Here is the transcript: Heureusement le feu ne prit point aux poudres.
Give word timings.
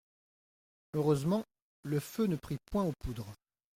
Heureusement 0.95 1.45
le 1.83 1.99
feu 1.99 2.25
ne 2.25 2.35
prit 2.35 2.57
point 2.71 2.85
aux 2.85 2.93
poudres. 3.03 3.31